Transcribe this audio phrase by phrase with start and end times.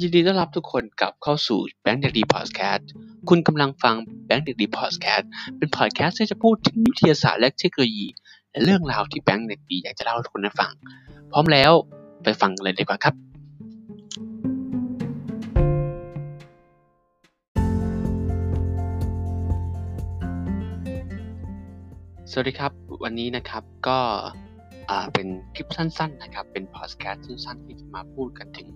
[0.00, 2.88] ยินดีต้อนรับทุกคนกลับเข้าสู่แบงค์เด็กดีพอดแคสต์
[3.28, 3.94] คุณกำลังฟัง
[4.26, 5.28] แบงค์เด็กดีพอดแคสต์
[5.58, 8.06] เป็นพอดแคสต์ที่จะพูดถึงวิทยาศาสตร์และเทคโนโลยี
[8.50, 10.70] และเรื่องราวที่แบงค์เด็กดีอยากจะเล่าให้ทุกคนได้ฟัง
[11.32, 11.72] พร้อมแล้ว
[12.22, 13.14] ไปฟังกันเลยดีกว่าครับ
[22.30, 22.72] สวัสดีครับ
[23.04, 23.98] วันนี้นะครับก็
[25.14, 28.68] เป็นคลิปสั้นๆนะครับ เป็นพอดแคสต์สั้นๆที่จะมาพูดกันถึง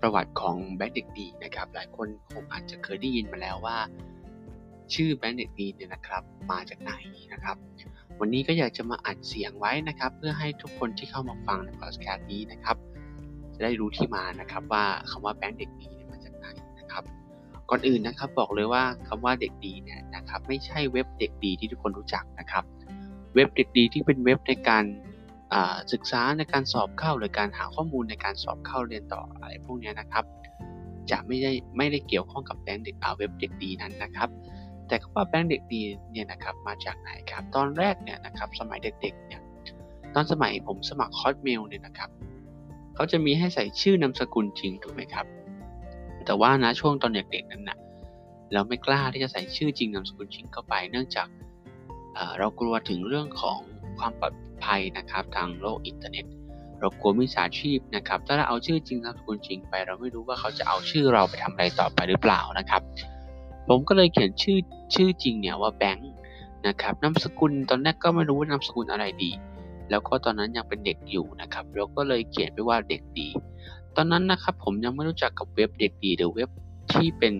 [0.00, 3.78] ประวัติของแบงค์เด็กดีนะครับ หลายคนคงอาจจะเคยได้ยินมาแล้วว่า
[4.94, 6.92] ชื่อแบงค์เด็กดีเนี่ยนะครับ มาจากไหน
[7.32, 7.56] นะครับ
[8.20, 12.76] วันนี้ก็อยากจะมาอัดเสียงไว้นะครับ เพื่อให้ทุกคนที่เข้ามาฟังในพอดแคสต์นี้นะครับ
[13.54, 16.46] จะได้รู้ที่มานะครับว่าคำว่าแบงค์เด็กดีเนี่ยมาจากไหน
[16.78, 17.04] นะครับ
[17.70, 22.64] ก่อนอื่นนะครับบอกเลยว่าคำว่าเด็กดีเนี่ยนะครับ ไม่ใช่เว็บเด็กดีที่ทุกคนรู้จักนะครับ
[23.34, 24.84] เว็บเด็กดีที่เป็นเว็บในการ
[25.92, 30.24] ศึกษาในการสอบเข้าหรือการหาข้อมูลในการสอบเข้าเรียนต่ออะไรพวกนี้นะครับ
[31.10, 34.28] จะไม่ได้ไม่ได้เกี่ยวข้องกับแบงค์เด็กเว็บเด็กดีนั้นนะครับ
[34.88, 39.40] แต่คำว่าแบงค์เด็กดีเนี่ยนะครับมาจากไหนครับ ตอนแรกเนี่ยนะครับสมัยเด็กๆเนี่ย
[40.14, 42.10] ตอนสมัยผมสมัครคอร์สเมลเนี่ยนะครับ
[42.94, 45.26] เขาจะมีให้ใส่ชื่อนามสกุลจริงถูกไหมครับ
[46.24, 47.78] แต่ว่านะช่วงตอนเด็กๆนั้นนะ
[48.52, 51.28] เราไม่กล้าที่จะใส่ชื่อจริงนามสกุลจริงเข้าไป เนื่องจาก
[52.38, 53.58] เรากลัวถึงเรื่องของ
[53.98, 56.24] ความปลอด ภัยนะครับทางโลกอินเทอร์เน็ต
[56.80, 62.82] เรากลัวมิจฉาชีพนะครับ ถ้าเราเอาชื่อจริงนามสกุลจริงไป เราไม่รู้ว่าเขาจะเอาชื่อเราไปทำอะไรต่อไปหรือเปล่านะครับ
[63.68, 64.58] ผมก็เลยเขียนชื่อ
[64.94, 66.12] ชื่อจริงเนี่ยว่าแบงค์
[66.66, 69.30] นะครับนามสกุลตอนแรกก็ไม่รู้ว่านามสกุลอะไรดี
[69.90, 73.28] แล้วก็ตอนนั้นยังเป็นเด็กอยู่นะครับเราก็เลยเขียนไปว่าเด็กดี
[73.96, 76.50] ตอนนั้นนะครับผมยังไม่รู้จักกับเว็บเด็กดีหรือเว็บ
[76.92, 77.34] ที่เป็น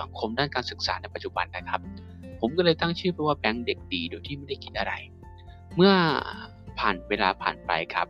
[0.00, 1.80] สังคมด้านการศึกษาในปัจจุบันนะครับ
[2.40, 4.92] ผมก็เลยตั้งชื่อไปว่าแบงค์เด็กดีโดยที่ไม่ได้คิดอะไร
[5.80, 5.96] เมื่อ
[6.78, 8.08] ผ่านเวลาผ่านไปครับ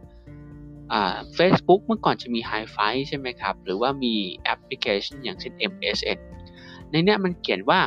[1.34, 4.14] เฟซบุ๊กเมื่อก่อนจะมี h i f i ใช่ไหมครับ หรือว่ามี
[4.44, 6.18] แอปพลิเคชันอย่างเช่น MSN
[6.90, 7.80] ในนี้มันเขียนว่า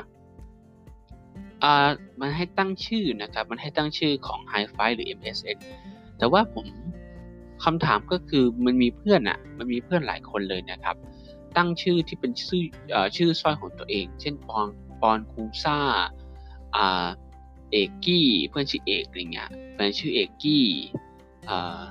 [2.19, 5.58] มันให้ตั้งชื่อนะครับ มันให้ตั้งชื่อของ h i f i หรือ MSN
[6.18, 6.66] แต่ว่าผม
[7.63, 10.96] คำถามก็คือมันมีเพื่อนอะ่ะมันมีเพื่อนหลายคนเลยนะครับ
[11.58, 12.63] ตั้งชื่อที่เป็นชื่อ
[12.96, 14.68] อชื่อสร้อยของตัวเอง เช่นปอน
[15.02, 15.78] ปอนคูซ่า
[17.71, 20.65] เอกกี้เพื่อนชื่อเอกอะไรเงี้ยแฟนชื่อเอกกี้
[21.49, 21.83] อ่า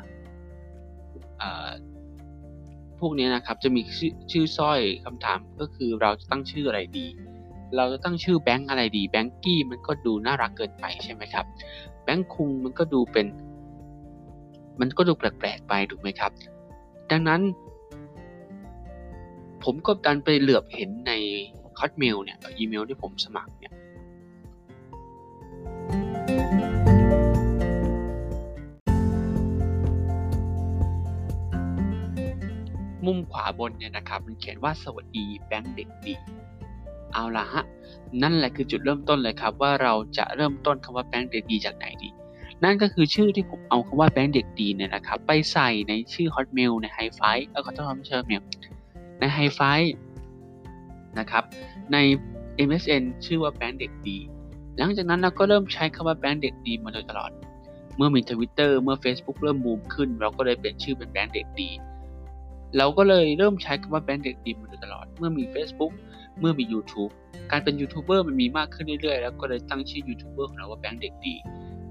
[1.40, 1.70] อ่า
[3.00, 7.06] พวกนี้นะครับจะมีชื่อชื่อสร้อยคำถามก็คือเราจะตั้งชื่ออะไรดี
[7.76, 11.44] เราจะตั้งชื่อแบงค์อะไรดีแบงกี้มันก็ดูน่ารักเกินไปใช่ไหมครับ
[12.04, 13.26] แบงค์คุงมันก็ดูเป็น
[14.80, 16.32] มันก็ดูแปลกๆไปถูกไหมครับ
[17.10, 17.40] ดังนั้น
[19.64, 21.12] ผมก็ดันไปเหลือบเห็นใน
[21.78, 23.74] คอตเมลเนี่ยอีเมลที่ผมสมัครเนี่ย
[33.10, 36.14] มุมขวาบนเนี่ยนะครับมันเขียนว่าสวัสดีแบงค์เด็กดี
[37.12, 37.64] เอาละฮะ
[38.22, 42.10] นั่นแหละคือจุดเริ่มต้นเลยครับ ว่าเราจะเริ่มต้นคำว่าแบงค์เด็กดีจากไหนดี
[42.64, 48.42] นั่นก็คือชื่อที่ผมเอาคำว่าแบงค์เด็กดีเนี่ยนะครับ ไปใส่ในชื่อ Hotmail ใน h i f i เออขอโทษไม่ใช่ Hotmail
[49.20, 49.80] ใน h i f i
[51.18, 51.44] นะครับ
[51.92, 51.96] ใน
[52.68, 54.18] MSN ชื่อว่าแบงค์เด็กดี
[54.78, 57.30] หลังจากนั้นเราก็เริ่มใช้คำว่าแบงค์เด็กดีมาโดยตลอด
[57.96, 61.70] เมื่อมีทวิตเตอร์เมื่อ Facebook เริ่มบูมขึ้น เราก็เลยเปลี่ยนชื่อเป็นแบงค์เด็กดี
[62.76, 65.92] เราก็เลยเริ่มใช้คำว่าแบงค์เด็กดีมาโดยตลอด เมื่อมี Facebook
[66.40, 67.12] เมื่อมี YouTube
[67.50, 71.34] การเป็นยูทูบเบอร์มันมีมากขึ้นเรื่อยๆ แล้วก็เลยตั้งชื่อยูทูบเบอร์ของเราว่าแบงค์เด็กดี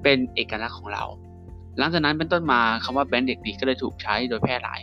[0.04, 1.04] เป็นเอกลักษณ์ของเรา
[1.78, 4.82] หลังจากนั้นเป็นต้นมาคำว่าแบงค์เด็กดีก็เลยถูกใช้โดยแพร่หลาย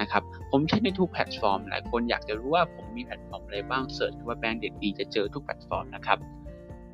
[0.00, 6.18] นะครับ ผมใช้ในทุกแพลตฟอร์ม หลายคนอยากจะรู้ว่าผมมีแพลตฟอร์มอะไรบ้าง search คำว่าแบงค์เด็กดีจะเจอทุกแพลตฟอร์มนะครับ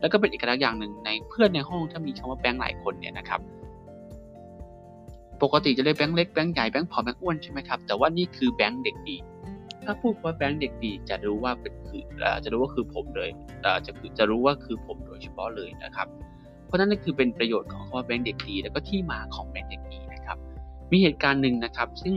[0.01, 3.41] แล้วก็เป็นเอกลักษณ์อย่างหนึ่งในเพื่อนในห้องถ้ามีคำว่าแบงค์หลายคนเนี่ยนะครับ
[5.43, 9.17] ปกติจะเรียกแบงค์เล็กแบงค์ใหญ่แบงค์ผอมแบงค์อ้วนใช่ไหมครับแต่ว่านี่คือแบงค์เด็กดี
[9.85, 12.03] ถ้าพูดว่าแบงค์เด็กดีจะรู้ว่าเป็นคือ
[12.45, 13.31] จะรู้ว่าคือผมเลย
[13.87, 16.07] จะคือจะรู้ว่าคือผมโดยเฉพาะเลยนะครับ
[16.67, 20.39] เพราะนั้นนั่นคือเป็นประโยชน์ของคำว่าแบงค์เด็กดีแล้วก็ที่มาของแบงค์เด็กดีนะครับ
[20.93, 22.17] มีเหตุการณ์หนึ่งนะครับ ซึ่ง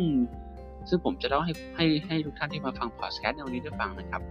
[0.90, 4.22] ซึ่งผมจะเล่าให้ให้ให้ทุกท่านที่มาฟังพอดแคสต์ในวันนี้ได้ฟังนะครับ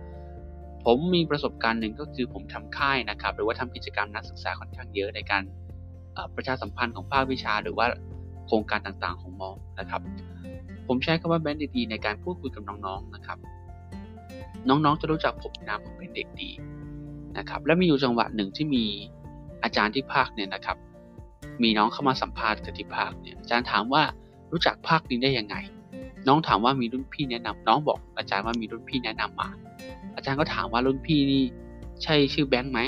[0.85, 5.43] ผมมีประสบการณ์หนึ่งก็คือผมทำค่ายนะครับ หรือว่าทำกิจกรรมนักศึกษาค่อนข้างเยอะในการ
[6.37, 7.87] ประชาสัมพันธ์ของภาควิชาหรือว่า
[8.47, 9.51] โครงการต่างๆของมอ
[9.81, 10.03] นะครับ
[10.87, 13.39] ผมใช้คำว่าแบนด์ดีในการพูดคุยกับน้องๆนะครับ
[14.69, 16.51] น้องๆจะรู้จักผมนามผมเป็นเด็กดี
[17.39, 18.85] นะครับ และมีอยู่จังหวะหนึ่งที่มี
[19.63, 20.77] อาจารย์ที่ภาคเนี่ยนะครับ
[21.63, 24.03] มีน้องเข้ามาสัมภาษณ์กับที่ภาคเนี่ยอาจารย์ถามว่า
[24.53, 25.57] รู้จักภาคนี้ได้ยังไง
[26.29, 29.49] น้องถามว่ามีรุ่นพี่แนะนำน้องบอกอาจารย์ว่ามีรุ่นพี่แนะนำมา
[30.17, 31.43] อาจารย์ก็ถามว่ารุ่นพี่นี่
[32.03, 32.81] ใช่ชื่อแบงค์ไหม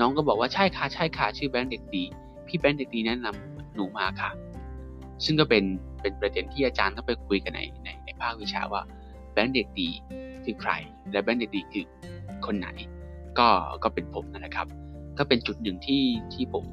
[0.00, 2.04] น้องก็บอกว่าใช่ค่ะใช่ค่ะชื่อแบงค์เด็กดี
[2.46, 4.30] พี่แบงค์เด็กดีแนะนำหนูมาค่ะ
[5.24, 5.64] ซึ่งก็เป็น
[6.02, 8.82] เป็นประเด็นที่อาจารย์ต้องไปคุยกันในในในภาควิชาว่า
[9.32, 9.88] แบงค์เด็กดี
[10.44, 10.72] คือใคร
[11.12, 11.84] และแบงค์เด็กดีคือ
[12.46, 12.68] คนไหน
[13.38, 13.48] ก็
[13.82, 14.66] ก็เป็นผมนะครับ
[15.18, 16.02] ก็เป็นจุดหนึ่งที่
[16.34, 16.64] ที่ผม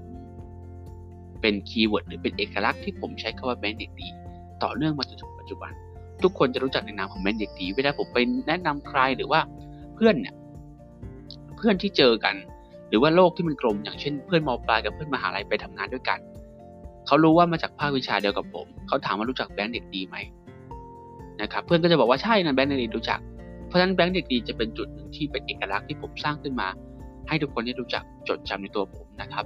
[1.42, 4.08] เป็น keyword หรือเป็นเอกลักษณ์ที่ผมใช้คำว่าแบงค์เด็กดี
[4.64, 5.72] ต่อเนื่องมาจนถึงปัจจุบัน
[6.24, 8.18] ทุกคนจะรู้จักในนามของแบงค์เด็กดีเวลาผมไป
[8.48, 9.40] แนะนำใครหรือว่า
[9.96, 10.36] เพื่อนเนี่ย
[11.58, 12.36] เพื่อนที่เจอกัน
[12.90, 16.20] หรือว่าโลกที่มันกลมอย่างเช่น เพื่อนมอปลายกับเพื่อนมหาลัยไปทำงานด้วยกัน
[17.08, 20.16] เขารู้ว่ามาจากภาควิชาเดียวกับผม เขาถามว่ารู้จักแบงค์เด็กดีไหม
[21.42, 23.20] นะครับเพื่อนก็จะบอกว่าใช่นะแบงค์เด็กดีรู้จัก
[23.68, 26.68] เพราะฉะนั้นแบงค์เด็กดีจะเป็นจุดหนึ่งที่เป็นเอกลักษณ์ที่ผมสร้างขึ้นมา
[27.28, 29.46] ให้ทุกคนได้รู้จักจดจำในตัวผมนะครับ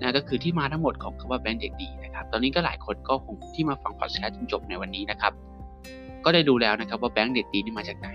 [0.00, 5.32] นะก็คือที่มาทั้งหมดของคำว่าแบงค์เด็กดีนะครับตอนนี้ก็หลายคนก็คงที่มาฟังพอดแคสต์จนจบในวันนี้นะครับ
[6.24, 8.08] ก็ได้ดูแล้วนะครับว่าแบงค์เด็กดีนี่มาจากไหน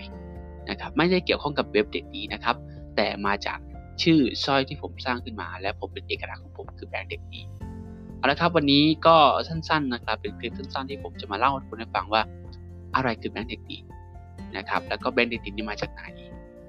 [0.69, 2.56] นะครับไม่ได้เกี่ยวข้องกับเว็บเด็กดีนะครับ
[2.95, 3.59] แต่มาจาก
[4.03, 7.41] ชื่อสร้อยที่ผมสร้างขึ้นมา และผมเป็นเอกลักษณ์ของผมคือแบงค์เด็กดี
[8.17, 9.15] เอาละครับวันนี้ก็
[9.47, 12.21] สั้นๆนะครับเป็นคลิปสั้นๆที่ผมจะมาเล่าให้คุณฟังว่า
[12.95, 13.77] อะไรคือแบงค์เด็กดี
[14.57, 16.03] นะครับแล้วก็แบงค์เด็กดีนี่มาจากไหน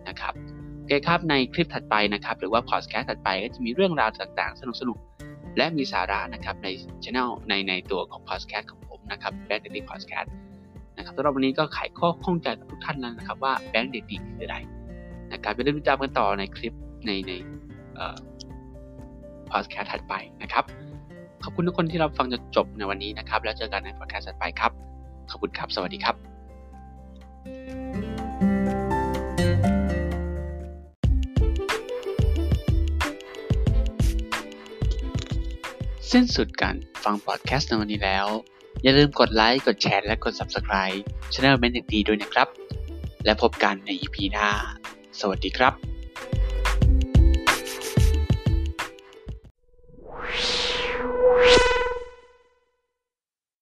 [0.08, 0.34] นะครับ
[0.76, 6.68] โอเคครับในคลิปถัดไปนะครับ หรือว่าพอดแคสต์ถัดไปก็จะมีเรื่องราวต่างๆ สนุกๆและมีสาระนะครับใน
[7.04, 10.32] ช่องในในตัวของพอดแคสต์ของผมนะครับแบงค์เด็กดีพอดแคสต์
[10.96, 14.56] นะครับสำหรับวันนี้ก็ไขข้อข้องใจกับทุกท่านแล้วนะครับว่าแบงค์เด็กดีคืออะไร
[15.32, 16.74] นะครับไปเริ่มติดตามกันต่อในคลิป
[17.06, 17.32] ในใน
[19.50, 20.64] พอดแคสต์ถัดไปนะครับ
[21.44, 24.73] ขอบคุณทุกคนที่รับฟังจนจบในวันนี้นะครับ แล้วเจอกันในพอดแคสต์ต่อไปครับ
[25.31, 26.17] ขอบคุณครับ สวัสดีครับ
[36.12, 38.26] สิ้นสุดการฟังพอดแคสต์ในวันนี้แล้ว
[38.82, 40.99] อย่าลืมกดไลค์ กดแชร์ และกด Subscribe
[41.32, 42.49] ช่องเมนต์ดีด้วยนะครับ
[43.25, 44.49] และพบกันใน EP หน้า
[45.20, 45.73] สวัสดีครับ